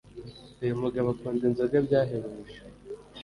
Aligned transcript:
Uyumugabo 0.61 1.07
akunda 1.13 1.43
inzoga 1.49 1.77
byahebuje 1.85 2.57